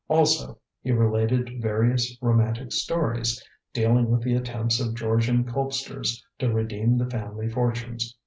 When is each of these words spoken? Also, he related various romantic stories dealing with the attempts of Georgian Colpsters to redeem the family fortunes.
Also, 0.07 0.57
he 0.81 0.91
related 0.91 1.61
various 1.61 2.17
romantic 2.23 2.71
stories 2.71 3.39
dealing 3.71 4.09
with 4.09 4.23
the 4.23 4.33
attempts 4.33 4.79
of 4.79 4.95
Georgian 4.95 5.43
Colpsters 5.43 6.23
to 6.39 6.51
redeem 6.51 6.97
the 6.97 7.05
family 7.07 7.47
fortunes. 7.47 8.17